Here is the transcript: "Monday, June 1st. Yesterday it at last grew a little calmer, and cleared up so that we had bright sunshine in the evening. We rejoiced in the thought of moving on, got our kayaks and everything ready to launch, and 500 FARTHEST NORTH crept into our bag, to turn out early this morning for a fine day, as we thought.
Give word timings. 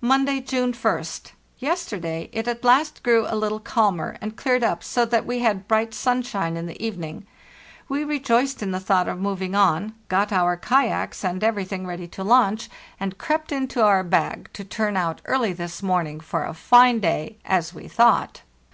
"Monday, 0.00 0.40
June 0.40 0.72
1st. 0.72 1.32
Yesterday 1.58 2.30
it 2.32 2.48
at 2.48 2.64
last 2.64 3.02
grew 3.02 3.26
a 3.28 3.36
little 3.36 3.60
calmer, 3.60 4.16
and 4.22 4.34
cleared 4.34 4.64
up 4.64 4.82
so 4.82 5.04
that 5.04 5.26
we 5.26 5.40
had 5.40 5.68
bright 5.68 5.92
sunshine 5.92 6.56
in 6.56 6.64
the 6.64 6.82
evening. 6.82 7.26
We 7.86 8.02
rejoiced 8.02 8.62
in 8.62 8.70
the 8.70 8.80
thought 8.80 9.08
of 9.08 9.20
moving 9.20 9.54
on, 9.54 9.92
got 10.08 10.32
our 10.32 10.56
kayaks 10.56 11.22
and 11.22 11.44
everything 11.44 11.86
ready 11.86 12.08
to 12.08 12.24
launch, 12.24 12.70
and 12.98 13.12
500 13.12 13.18
FARTHEST 13.18 13.18
NORTH 13.18 13.18
crept 13.18 13.52
into 13.52 13.82
our 13.84 14.02
bag, 14.02 14.48
to 14.54 14.64
turn 14.64 14.96
out 14.96 15.20
early 15.26 15.52
this 15.52 15.82
morning 15.82 16.20
for 16.20 16.46
a 16.46 16.54
fine 16.54 16.98
day, 16.98 17.36
as 17.44 17.74
we 17.74 17.88
thought. 17.88 18.40